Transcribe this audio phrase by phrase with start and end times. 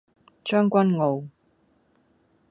[0.43, 1.27] 將軍澳